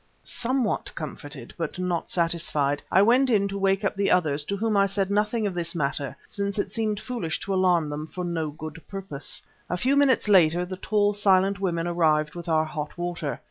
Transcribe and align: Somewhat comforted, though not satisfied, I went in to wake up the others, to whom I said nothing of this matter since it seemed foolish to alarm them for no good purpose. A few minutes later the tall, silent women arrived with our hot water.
Somewhat 0.23 0.89
comforted, 0.95 1.53
though 1.57 1.69
not 1.77 2.09
satisfied, 2.09 2.81
I 2.91 3.03
went 3.03 3.29
in 3.29 3.47
to 3.49 3.57
wake 3.59 3.85
up 3.85 3.95
the 3.95 4.09
others, 4.09 4.43
to 4.45 4.57
whom 4.57 4.75
I 4.75 4.87
said 4.87 5.11
nothing 5.11 5.45
of 5.45 5.53
this 5.53 5.75
matter 5.75 6.15
since 6.27 6.57
it 6.57 6.71
seemed 6.71 6.99
foolish 6.99 7.39
to 7.41 7.53
alarm 7.53 7.87
them 7.91 8.07
for 8.07 8.25
no 8.25 8.49
good 8.49 8.81
purpose. 8.87 9.43
A 9.69 9.77
few 9.77 9.95
minutes 9.95 10.27
later 10.27 10.65
the 10.65 10.75
tall, 10.77 11.13
silent 11.13 11.59
women 11.59 11.85
arrived 11.85 12.33
with 12.33 12.49
our 12.49 12.65
hot 12.65 12.97
water. 12.97 13.39